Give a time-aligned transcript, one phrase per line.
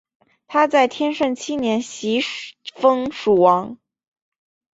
[0.47, 2.21] 他在天顺七年袭
[2.73, 3.77] 封蜀王。